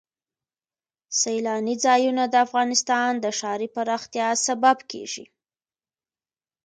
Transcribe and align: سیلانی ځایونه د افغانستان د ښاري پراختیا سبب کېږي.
سیلانی 1.19 1.75
ځایونه 1.85 2.23
د 2.29 2.35
افغانستان 2.45 3.11
د 3.19 3.25
ښاري 3.39 3.67
پراختیا 3.75 4.27
سبب 4.45 4.77
کېږي. 4.91 5.25